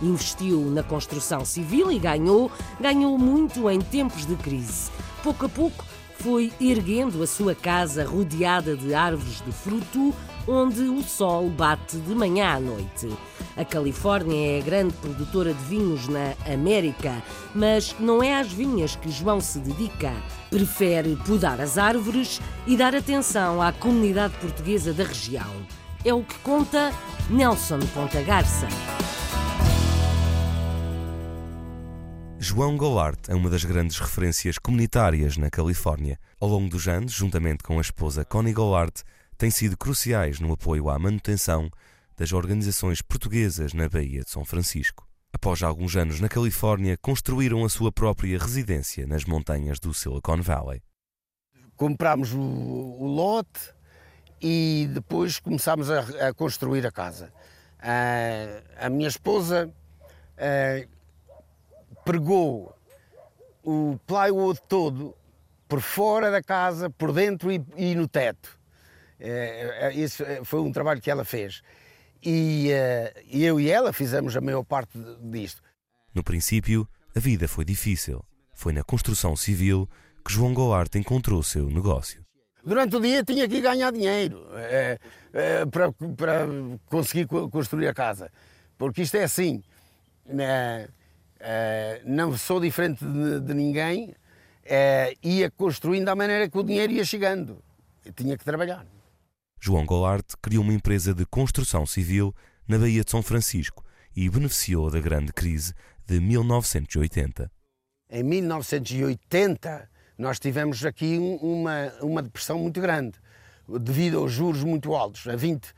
[0.00, 2.50] Investiu na construção civil e ganhou,
[2.80, 4.90] ganhou muito em tempos de crise.
[5.22, 5.84] Pouco a pouco
[6.18, 10.14] foi erguendo a sua casa rodeada de árvores de fruto,
[10.46, 13.08] onde o sol bate de manhã à noite.
[13.56, 17.22] A Califórnia é a grande produtora de vinhos na América,
[17.54, 20.12] mas não é às vinhas que João se dedica.
[20.50, 25.50] Prefere podar as árvores e dar atenção à comunidade portuguesa da região.
[26.04, 26.92] É o que conta
[27.30, 28.68] Nelson Ponta Garça.
[32.38, 36.18] João Goulart é uma das grandes referências comunitárias na Califórnia.
[36.38, 39.00] Ao longo dos anos, juntamente com a esposa Connie Goulart,
[39.44, 41.68] têm sido cruciais no apoio à manutenção
[42.16, 45.06] das organizações portuguesas na Baía de São Francisco.
[45.34, 50.80] Após alguns anos na Califórnia, construíram a sua própria residência nas montanhas do Silicon Valley.
[51.76, 53.74] Comprámos o, o lote
[54.40, 57.30] e depois começámos a, a construir a casa.
[57.80, 59.70] Uh, a minha esposa
[60.38, 60.88] uh,
[62.02, 62.74] pregou
[63.62, 65.14] o plywood todo
[65.68, 68.63] por fora da casa, por dentro e, e no teto.
[69.20, 71.62] Uh, isso foi um trabalho que ela fez
[72.24, 75.62] e uh, eu e ela fizemos a maior parte disto.
[76.14, 78.24] No princípio, a vida foi difícil.
[78.54, 79.88] Foi na construção civil
[80.24, 82.24] que João Goulart encontrou o seu negócio.
[82.64, 84.98] Durante o dia tinha que ganhar dinheiro é,
[85.34, 86.46] é, para, para
[86.86, 88.30] conseguir construir a casa.
[88.78, 89.62] Porque isto é assim,
[91.38, 94.14] é, não sou diferente de, de ninguém,
[95.22, 97.62] ia construindo da maneira que o dinheiro ia chegando.
[98.04, 98.86] Eu tinha que trabalhar.
[99.66, 102.34] João Goulart criou uma empresa de construção civil
[102.68, 103.82] na Baía de São Francisco
[104.14, 105.72] e beneficiou da grande crise
[106.06, 107.50] de 1980.
[108.10, 113.18] Em 1980, nós tivemos aqui uma, uma depressão muito grande,
[113.80, 115.72] devido aos juros muito altos, a 20, uh,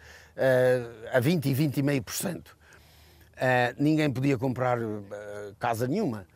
[1.13, 2.49] a 20 e 20,5%.
[2.49, 2.55] Uh,
[3.79, 5.05] ninguém podia comprar uh,
[5.61, 6.27] casa nenhuma.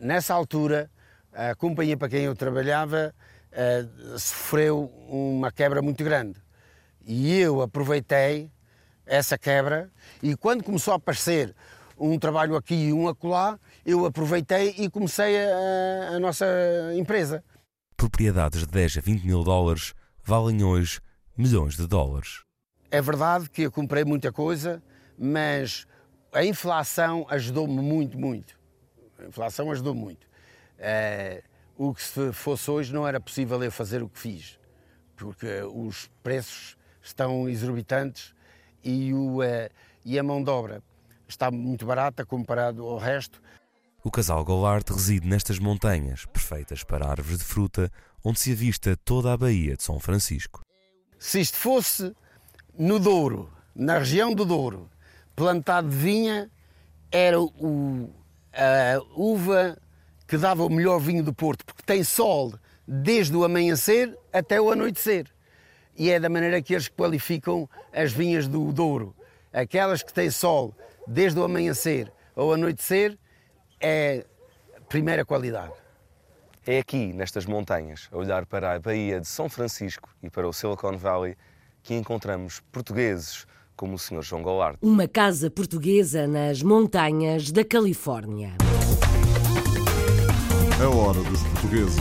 [0.00, 0.90] Nessa altura,
[1.32, 3.14] a companhia para quem eu trabalhava
[4.18, 6.47] sofreu uma quebra muito grande.
[7.10, 8.50] E eu aproveitei
[9.06, 9.90] essa quebra
[10.22, 11.56] e quando começou a aparecer
[11.98, 16.44] um trabalho aqui e um acolá, eu aproveitei e comecei a, a nossa
[16.94, 17.42] empresa.
[17.96, 21.00] Propriedades de 10 a 20 mil dólares valem hoje
[21.34, 22.42] milhões de dólares.
[22.90, 24.82] É verdade que eu comprei muita coisa,
[25.18, 25.86] mas
[26.30, 28.54] a inflação ajudou-me muito, muito.
[29.18, 30.26] A inflação ajudou muito.
[30.78, 31.42] É,
[31.74, 34.58] o que se fosse hoje não era possível eu fazer o que fiz,
[35.16, 36.76] porque os preços
[37.08, 38.34] estão exorbitantes
[38.82, 39.68] e, o, uh,
[40.04, 40.82] e a mão de obra
[41.26, 43.40] está muito barata comparado ao resto.
[44.02, 47.90] O casal Goulart reside nestas montanhas, perfeitas para árvores de fruta,
[48.24, 50.60] onde se avista toda a Baía de São Francisco.
[51.18, 52.14] Se isto fosse
[52.78, 54.88] no Douro, na região do Douro,
[55.34, 56.50] plantado de vinha,
[57.10, 58.10] era o,
[58.52, 59.76] a uva
[60.26, 62.54] que dava o melhor vinho do Porto, porque tem sol
[62.86, 65.26] desde o amanhecer até o anoitecer
[65.98, 69.14] e é da maneira que eles qualificam as vinhas do Douro.
[69.52, 70.72] Aquelas que têm sol
[71.06, 73.18] desde o amanhecer ao anoitecer
[73.80, 74.24] é
[74.88, 75.72] primeira qualidade.
[76.64, 80.52] É aqui, nestas montanhas, a olhar para a Baía de São Francisco e para o
[80.52, 81.34] Silicon Valley,
[81.82, 84.22] que encontramos portugueses como o Sr.
[84.22, 84.76] João Goulart.
[84.82, 88.52] Uma casa portuguesa nas montanhas da Califórnia.
[90.80, 91.96] A hora dos portugueses.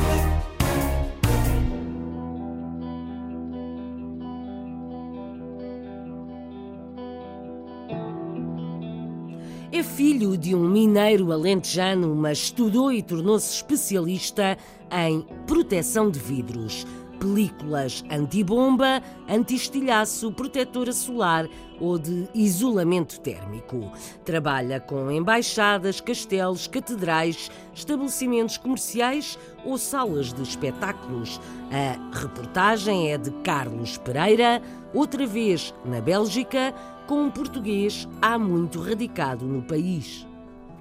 [9.97, 14.55] Filho de um mineiro alentejano, mas estudou e tornou-se especialista
[14.91, 16.86] em proteção de vidros.
[17.19, 21.47] Películas antibomba, anti-estilhaço, protetora solar
[21.81, 23.91] ou de isolamento térmico.
[24.23, 31.41] Trabalha com embaixadas, castelos, catedrais, estabelecimentos comerciais ou salas de espetáculos.
[31.71, 34.62] A reportagem é de Carlos Pereira,
[34.93, 36.71] outra vez na Bélgica,
[37.08, 40.28] com um português há muito radicado no país.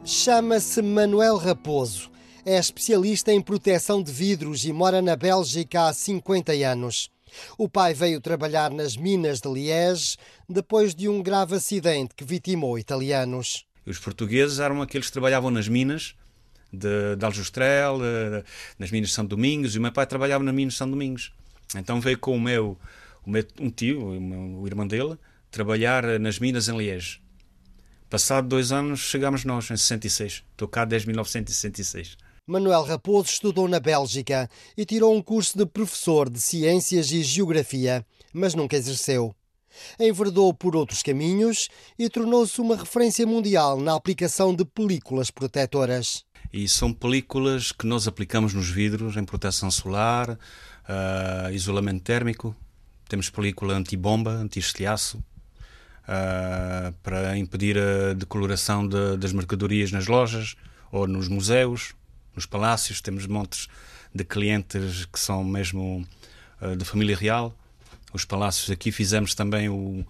[0.05, 2.11] Chama-se Manuel Raposo.
[2.45, 7.11] É especialista em proteção de vidros e mora na Bélgica há 50 anos.
[7.57, 10.17] O pai veio trabalhar nas minas de Liège
[10.49, 13.65] depois de um grave acidente que vitimou italianos.
[13.87, 16.17] Os portugueses eram aqueles que trabalhavam nas minas
[16.73, 18.43] de, de Aljustrel, eh,
[18.81, 21.33] nas minas de São Domingos, e o meu pai trabalhava nas minas de São Domingos.
[21.77, 22.77] Então veio com o meu,
[23.25, 25.17] o meu um tio, o irmão dele,
[25.51, 27.21] trabalhar nas minas em Liège.
[28.09, 30.45] Passado dois anos chegámos nós, em 66.
[30.53, 32.17] Estou cá desde 1966.
[32.47, 38.07] Manuel Raposo estudou na Bélgica e tirou um curso de professor de Ciências e Geografia,
[38.33, 39.35] mas nunca exerceu.
[39.99, 46.25] Enverdou por outros caminhos e tornou-se uma referência mundial na aplicação de películas protetoras.
[46.53, 52.55] E são películas que nós aplicamos nos vidros em proteção solar, uh, isolamento térmico.
[53.09, 55.23] Temos película antibomba, anti-estilhaço,
[56.07, 60.57] uh, para impedir a decoloração de, das mercadorias nas lojas
[60.91, 61.95] ou nos museus
[62.35, 63.67] nos palácios, temos montes
[64.15, 66.07] de clientes que são mesmo
[66.61, 67.55] uh, de família real.
[68.13, 70.05] Os palácios aqui fizemos também o,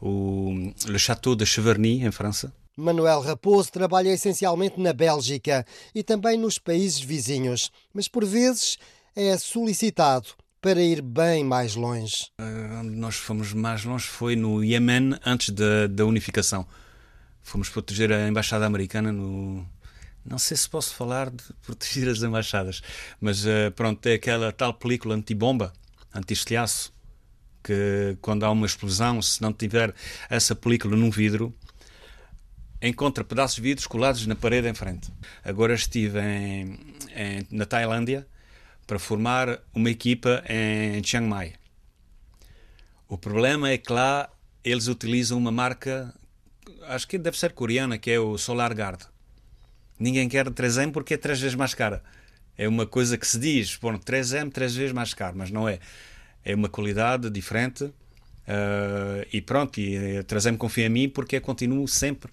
[0.00, 2.52] o Le Château de Cheverny, em França.
[2.76, 8.78] Manuel Raposo trabalha essencialmente na Bélgica e também nos países vizinhos, mas por vezes
[9.14, 10.28] é solicitado
[10.60, 12.26] para ir bem mais longe.
[12.40, 16.66] Uh, onde nós fomos mais longe foi no Iêmen, antes da, da unificação.
[17.42, 19.64] Fomos proteger a embaixada americana no,
[20.28, 22.82] não sei se posso falar de proteger as embaixadas,
[23.20, 25.72] mas uh, pronto, é aquela tal película antibomba,
[26.12, 26.92] anti-estilhaço,
[27.62, 29.94] que quando há uma explosão, se não tiver
[30.28, 31.54] essa película num vidro,
[32.82, 35.12] encontra pedaços de vidros colados na parede em frente.
[35.44, 36.78] Agora estive em,
[37.14, 38.26] em, na Tailândia
[38.86, 41.54] para formar uma equipa em Chiang Mai.
[43.08, 44.30] O problema é que lá
[44.64, 46.14] eles utilizam uma marca,
[46.88, 49.02] acho que deve ser coreana, que é o Solar Guard
[49.98, 52.02] Ninguém quer 3M porque é três vezes mais cara.
[52.56, 55.78] É uma coisa que se diz, bom, 3M três vezes mais caro, mas não é.
[56.44, 57.92] É uma qualidade diferente uh,
[59.32, 62.30] e pronto, e a 3M confia em mim porque eu continuo sempre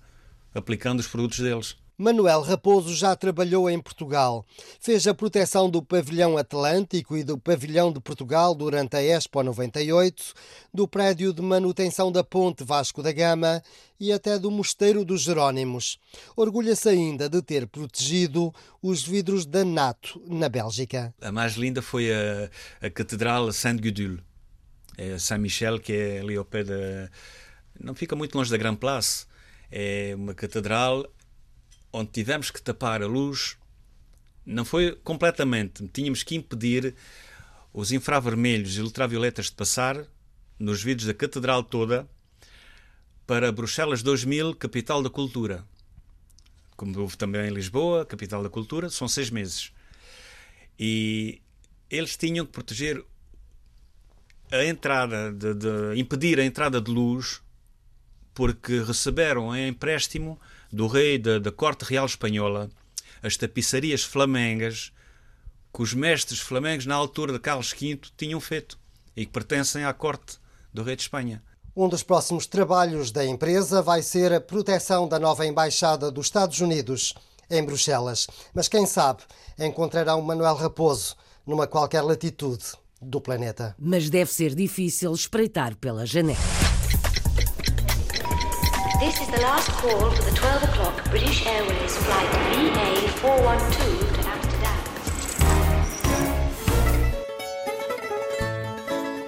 [0.53, 1.77] aplicando os produtos deles.
[1.95, 4.43] Manuel Raposo já trabalhou em Portugal.
[4.79, 10.33] Fez a proteção do pavilhão Atlântico e do pavilhão de Portugal durante a Expo 98,
[10.73, 13.61] do prédio de manutenção da Ponte Vasco da Gama
[13.99, 15.99] e até do Mosteiro dos Jerónimos.
[16.35, 18.51] Orgulha-se ainda de ter protegido
[18.81, 21.13] os vidros da NATO na Bélgica.
[21.21, 22.49] A mais linda foi a,
[22.87, 24.19] a Catedral Saint-Gudule,
[24.97, 27.09] é Saint-Michel, que é ali ao pé da.
[27.79, 29.25] Não fica muito longe da Grand Place.
[29.71, 31.07] É uma catedral
[31.93, 33.55] onde tivemos que tapar a luz,
[34.43, 36.95] não foi completamente, tínhamos que impedir
[37.71, 40.05] os infravermelhos e ultravioletas de passar
[40.59, 42.09] nos vidros da catedral toda
[43.25, 45.63] para Bruxelas 2000, capital da cultura.
[46.75, 49.71] Como houve também em Lisboa, capital da cultura, são seis meses.
[50.77, 51.41] E
[51.89, 53.03] eles tinham que proteger
[54.51, 57.41] a entrada, de, de impedir a entrada de luz,
[58.33, 60.39] porque receberam em empréstimo
[60.73, 62.69] do rei da, da corte real espanhola,
[63.21, 64.91] as tapiçarias flamengas
[65.73, 68.77] que os mestres flamengos na altura de Carlos V tinham feito
[69.15, 70.37] e que pertencem à corte
[70.73, 71.43] do rei de Espanha.
[71.75, 76.59] Um dos próximos trabalhos da empresa vai ser a proteção da nova embaixada dos Estados
[76.59, 77.13] Unidos
[77.49, 78.27] em Bruxelas.
[78.53, 79.23] Mas quem sabe
[79.57, 82.65] encontrarão Manuel Raposo numa qualquer latitude
[83.01, 83.75] do planeta.
[83.79, 86.62] Mas deve ser difícil espreitar pela janela.
[89.03, 94.79] This is the last call for the 12 o'clock British Airways flight VA412 to Amsterdam.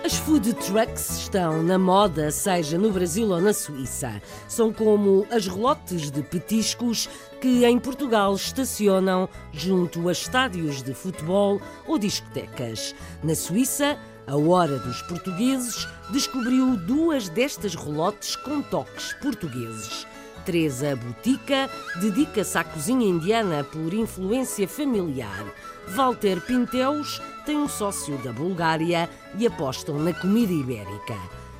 [0.06, 4.22] As food trucks estão na moda, seja no Brasil ou na Suíça.
[4.48, 7.10] São como as relotes de petiscos
[7.42, 12.96] que em Portugal estacionam junto a estádios de futebol ou discotecas.
[13.22, 20.08] Na Suíça, a Hora dos Portugueses descobriu duas destas relotes com toques portugueses.
[20.46, 21.70] Teresa Botica
[22.00, 25.46] dedica-se à cozinha indiana por influência familiar.
[25.90, 31.16] Walter Pinteus tem um sócio da Bulgária e apostam na comida ibérica.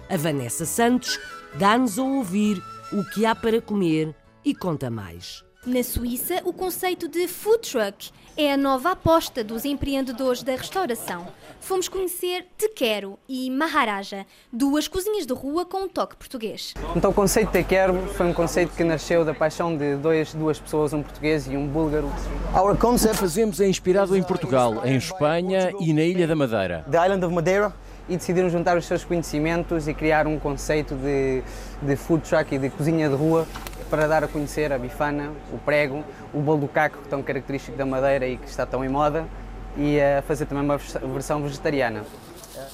[0.10, 1.20] A Vanessa Santos
[1.56, 2.62] dá-nos a ouvir
[2.92, 5.45] o que há para comer e conta mais.
[5.66, 11.26] Na Suíça, o conceito de food truck é a nova aposta dos empreendedores da restauração.
[11.60, 16.76] Fomos conhecer Tequero e Maharaja, duas cozinhas de rua com um toque português.
[16.96, 20.60] Então o conceito de Tequero foi um conceito que nasceu da paixão de dois, duas
[20.60, 22.12] pessoas, um português e um búlgaro.
[22.54, 26.86] O que fazemos é inspirado em Portugal, em Espanha e na Ilha da Madeira.
[26.92, 27.74] The Island of Madeira
[28.08, 31.42] e decidiram juntar os seus conhecimentos e criar um conceito de,
[31.82, 33.48] de food truck e de cozinha de rua
[33.90, 37.86] para dar a conhecer a bifana, o prego, o bolo do caco, tão característico da
[37.86, 39.26] Madeira e que está tão em moda,
[39.78, 42.04] e a fazer também uma versão vegetariana.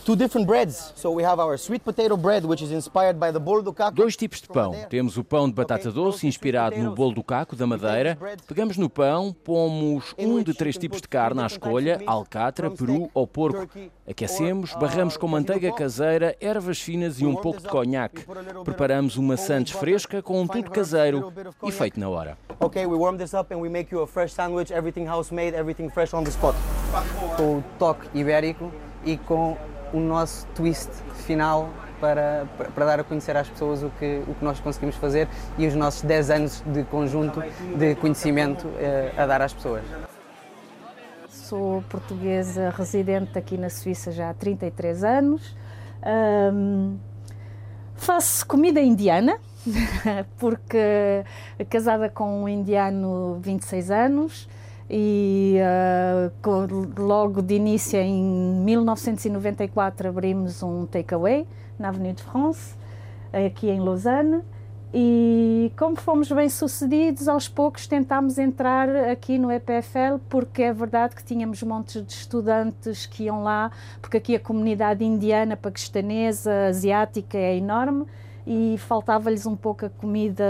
[0.04, 0.94] Two different breads.
[0.96, 3.96] So we have our sweet potato bread, which is inspired by the bolo do caco.
[3.96, 4.74] Dois tipos de pão.
[4.90, 8.18] Temos o pão de batata doce, inspirado no bolo do caco da Madeira.
[8.48, 13.28] Pegamos no pão, pomos um de três tipos de carne à escolha, alcatra, peru ou
[13.28, 13.70] porco.
[14.10, 18.26] Aquecemos, barramos com manteiga caseira, ervas finas e um pouco de conhaque.
[18.64, 21.32] Preparamos uma sandes fresca com um tudo caseiro
[21.64, 22.38] e feito na hora.
[22.60, 25.56] Okay, we warm this up and we make you a fresh sandwich, everything house made,
[25.56, 26.56] everything fresh on the spot.
[27.38, 28.72] Com o toque ibérico
[29.06, 29.58] e com
[29.94, 30.90] o nosso twist
[31.26, 31.70] final
[32.00, 35.28] para, para dar a conhecer às pessoas o que, o que nós conseguimos fazer
[35.58, 37.42] e os nossos 10 anos de conjunto
[37.78, 39.84] de conhecimento eh, a dar às pessoas.
[41.30, 45.56] Sou portuguesa residente aqui na Suíça já há 33 anos.
[46.54, 46.98] Um,
[47.96, 49.38] faço comida indiana,
[50.40, 51.24] porque
[51.70, 54.50] casada com um indiano 26 anos
[54.94, 58.22] e uh, logo de início em
[58.66, 61.48] 1994 abrimos um takeaway
[61.80, 62.76] na Avenue de France,
[63.32, 64.42] aqui em Lausanne.
[64.94, 71.16] E como fomos bem sucedidos, aos poucos tentámos entrar aqui no EPFL, porque é verdade
[71.16, 73.72] que tínhamos montes de estudantes que iam lá,
[74.02, 78.06] porque aqui a comunidade indiana, paquistanesa, asiática é enorme
[78.46, 80.44] e faltava-lhes um pouco a comida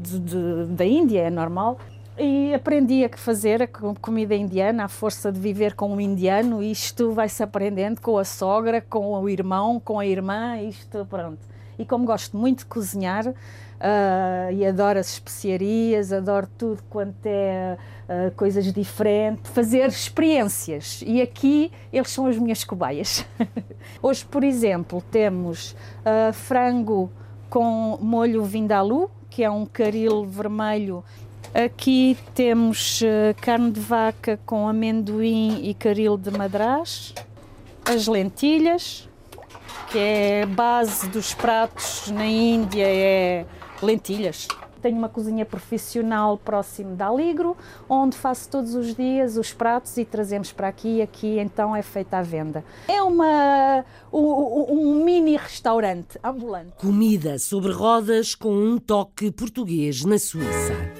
[0.00, 1.76] de, de, da Índia, é normal
[2.20, 6.62] e aprendi a fazer a comida indiana, a força de viver com um indiano.
[6.62, 11.40] Isto vai-se aprendendo com a sogra, com o irmão, com a irmã, isto pronto.
[11.78, 17.78] E como gosto muito de cozinhar uh, e adoro as especiarias, adoro tudo quanto é
[18.04, 21.02] uh, coisas diferentes, fazer experiências.
[21.06, 23.24] E aqui eles são as minhas cobaias.
[24.02, 27.10] Hoje, por exemplo, temos uh, frango
[27.48, 31.02] com molho vindaloo, que é um caril vermelho
[31.52, 37.12] Aqui temos uh, carne de vaca com amendoim e caril de madrás,
[37.84, 39.08] as lentilhas,
[39.90, 43.44] que é base dos pratos na Índia, é
[43.82, 44.46] lentilhas.
[44.80, 47.56] Tenho uma cozinha profissional próximo da Aligro,
[47.88, 51.82] onde faço todos os dias os pratos e trazemos para aqui e aqui então é
[51.82, 52.64] feita à venda.
[52.88, 56.72] É uma, um, um mini restaurante ambulante.
[56.76, 60.99] Comida sobre rodas com um toque português na Suíça.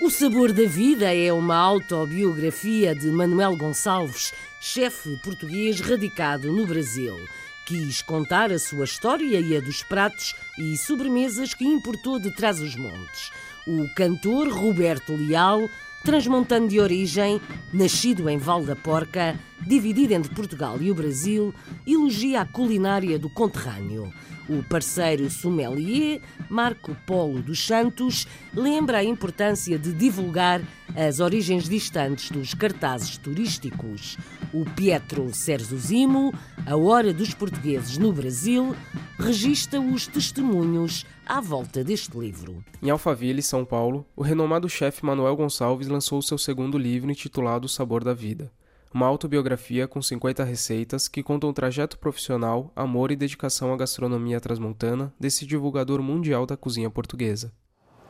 [0.00, 7.16] O Sabor da Vida é uma autobiografia de Manuel Gonçalves, chefe português radicado no Brasil.
[7.64, 12.60] Quis contar a sua história e a dos pratos e sobremesas que importou de trás
[12.60, 13.30] os montes.
[13.64, 15.60] O cantor Roberto Leal,
[16.02, 17.40] transmontano de origem,
[17.72, 21.54] nascido em Val da Porca, dividido entre Portugal e o Brasil,
[21.86, 24.12] elogia a culinária do conterrâneo.
[24.48, 30.60] O parceiro sommelier, Marco Polo dos Santos, lembra a importância de divulgar
[30.96, 34.18] as origens distantes dos cartazes turísticos.
[34.52, 36.34] O Pietro Serzuzimo,
[36.66, 38.74] A Hora dos Portugueses no Brasil,
[39.22, 42.64] registra os testemunhos à volta deste livro.
[42.82, 47.68] Em Alphaville, São Paulo, o renomado chefe Manuel Gonçalves lançou seu segundo livro intitulado O
[47.68, 48.50] Sabor da Vida
[48.94, 54.38] uma autobiografia com 50 receitas que contam o trajeto profissional, amor e dedicação à gastronomia
[54.38, 57.50] transmontana desse divulgador mundial da cozinha portuguesa.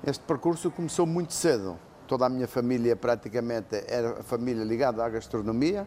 [0.05, 1.79] Este percurso começou muito cedo.
[2.09, 5.87] Toda a minha família praticamente era a família ligada à gastronomia.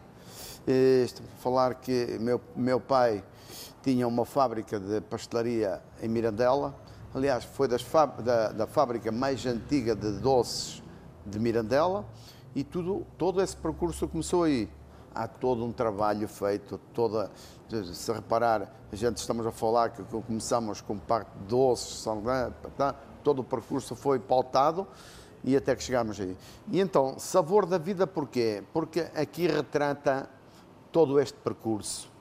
[0.66, 3.22] Este, falar que meu, meu pai
[3.86, 6.74] tinha uma fábrica de pastelaria em Mirandela.
[7.14, 10.82] Aliás, foi da, da fábrica mais antiga de doces
[11.24, 12.04] de Mirandela
[12.52, 14.68] e tudo, todo esse percurso começou aí
[15.14, 17.30] há todo um trabalho feito, toda,
[17.94, 22.04] se reparar, a gente estamos a falar que começamos com parte de doces,
[23.22, 24.84] todo o percurso foi pautado
[25.44, 26.36] e até que chegámos aí.
[26.72, 28.64] E então, sabor da vida porquê?
[28.72, 30.28] Porque aqui retrata
[30.90, 32.15] todo este percurso.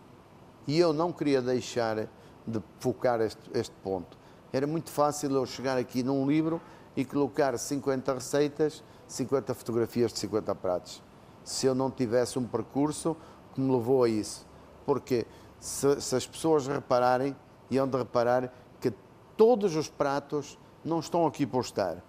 [0.67, 2.07] E eu não queria deixar
[2.45, 4.17] de focar este, este ponto.
[4.51, 6.61] Era muito fácil eu chegar aqui num livro
[6.95, 11.03] e colocar 50 receitas, 50 fotografias de 50 pratos
[11.45, 13.15] se eu não tivesse um percurso
[13.53, 14.45] que me levou a isso.
[14.85, 15.25] Porque
[15.59, 17.35] se, se as pessoas repararem,
[17.69, 18.51] iam de reparar
[18.81, 18.91] que
[19.37, 22.03] todos os pratos não estão aqui por estar.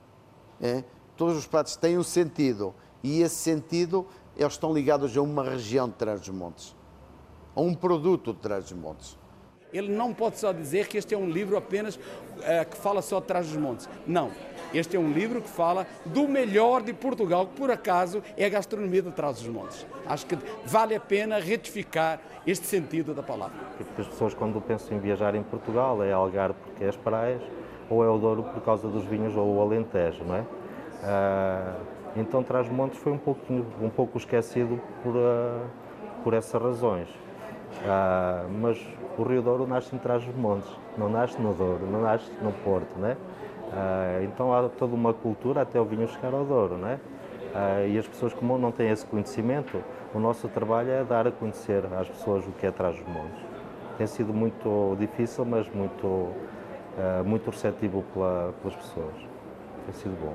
[0.61, 0.83] É?
[1.17, 5.89] Todos os pratos têm um sentido e esse sentido eles estão ligados a uma região
[5.89, 6.75] de Trás-os-Montes,
[7.57, 9.19] a um produto de Trás-os-Montes.
[9.73, 11.99] ele não pode só dizer que este é um livro apenas
[12.43, 13.89] é, que fala só de trás dos montes.
[14.07, 14.31] Não.
[14.73, 18.49] Este é um livro que fala do melhor de Portugal, que por acaso é a
[18.49, 19.87] gastronomia de trás dos montes.
[20.07, 23.57] Acho que vale a pena retificar este sentido da palavra.
[23.77, 27.43] Porque as pessoas, quando pensam em viajar em Portugal, é Algarve porque é as praias,
[27.89, 30.45] ou é o Douro por causa dos vinhos, ou o Alentejo, não é?
[31.03, 31.77] Ah,
[32.17, 35.67] então, Trás-Montes foi um, pouquinho, um pouco esquecido por, uh,
[36.25, 37.09] por essas razões.
[37.79, 38.79] Uh, mas
[39.18, 43.16] o Rio Douro nasce em Trás-os-Montes, não nasce no Douro, não nasce no Porto, né?
[43.68, 47.01] Uh, então há toda uma cultura até o vinho chegar ao Douro, né?
[47.89, 51.87] e as pessoas como não têm esse conhecimento, o nosso trabalho é dar a conhecer
[51.95, 53.43] às pessoas o que é Trás-os-Montes.
[53.97, 56.35] Tem sido muito difícil, mas muito,
[57.24, 59.14] muito receptivo pela, pelas pessoas.
[59.87, 60.35] Tem sido bom.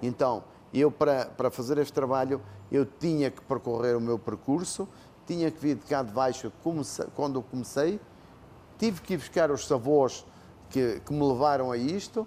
[0.00, 2.40] Então, eu, para, para fazer este trabalho,
[2.70, 4.88] eu tinha que percorrer o meu percurso,
[5.28, 6.50] tinha que vir de cá de baixo
[7.14, 8.00] quando comecei,
[8.78, 10.24] tive que ir buscar os sabores
[10.70, 12.26] que, que me levaram a isto.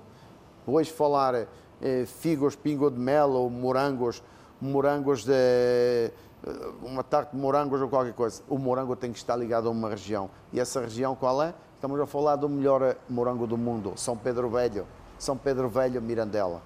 [0.67, 1.47] Hoje falar
[1.81, 4.21] eh, figos, pingo de mel ou morangos,
[4.61, 6.11] morangos de eh,
[6.83, 8.43] uma tarte de morangos ou qualquer coisa.
[8.47, 10.29] O morango tem que estar ligado a uma região.
[10.53, 11.55] E essa região qual é?
[11.73, 14.85] Estamos a falar do melhor morango do mundo, São Pedro Velho.
[15.17, 16.61] São Pedro Velho, Mirandela.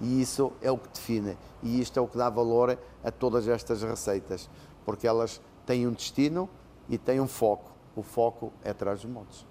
[0.00, 3.48] E isso é o que define, e isto é o que dá valor a todas
[3.48, 4.48] estas receitas,
[4.84, 6.48] porque elas têm um destino
[6.88, 7.72] e têm um foco.
[7.94, 9.44] O foco é atrás dos montes.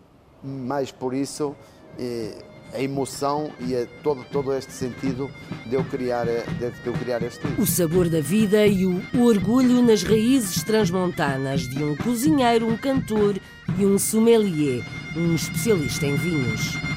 [0.43, 1.55] Mais por isso,
[1.99, 2.43] eh,
[2.73, 5.29] a emoção e todo, todo este sentido
[5.65, 7.63] de eu, criar, de eu criar este livro.
[7.63, 13.35] O sabor da vida e o orgulho nas raízes transmontanas de um cozinheiro, um cantor
[13.77, 14.83] e um sommelier,
[15.15, 16.94] um especialista em vinhos.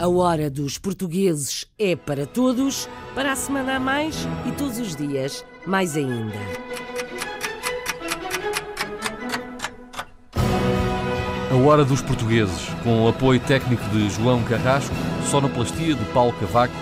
[0.00, 4.96] A hora dos portugueses é para todos, para a semana a mais e todos os
[4.96, 6.38] dias mais ainda.
[11.50, 14.94] A Hora dos Portugueses, com o apoio técnico de João Carrasco,
[15.30, 16.72] sonoplastia de Paulo Cavaco,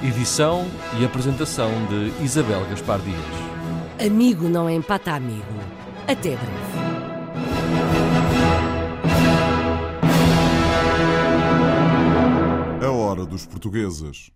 [0.00, 0.64] edição
[1.00, 4.06] e apresentação de Isabel Gaspar Dias.
[4.06, 5.42] Amigo não empata amigo.
[6.06, 6.83] Até breve.
[13.26, 14.30] Dos Portugueses.